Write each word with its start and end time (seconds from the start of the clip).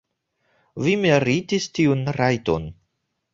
Vi 0.87 0.93
meritis 1.01 1.67
tiun 1.81 2.01
rajton. 2.19 2.67